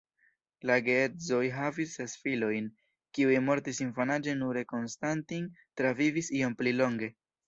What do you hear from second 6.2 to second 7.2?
iom pli longe.